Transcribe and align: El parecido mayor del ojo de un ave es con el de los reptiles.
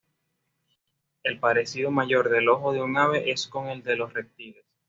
El 1.21 1.37
parecido 1.37 1.91
mayor 1.91 2.29
del 2.31 2.49
ojo 2.49 2.73
de 2.73 2.81
un 2.81 2.97
ave 2.97 3.29
es 3.29 3.47
con 3.47 3.67
el 3.69 3.83
de 3.83 3.97
los 3.97 4.11
reptiles. 4.11 4.65